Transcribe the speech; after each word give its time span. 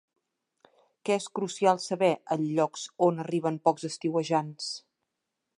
Què 1.09 1.17
és 1.23 1.27
crucial 1.41 1.83
saber 1.83 2.11
en 2.37 2.47
llocs 2.55 2.89
on 3.11 3.25
arriben 3.27 3.63
pocs 3.69 3.89
estiuejants? 3.93 4.75